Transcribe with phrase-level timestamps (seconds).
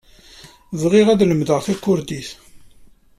[0.81, 2.29] Bɣiɣ ad lemdeɣ takurdit.